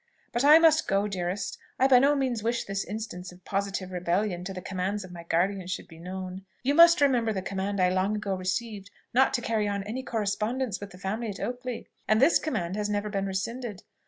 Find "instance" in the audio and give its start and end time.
2.83-3.31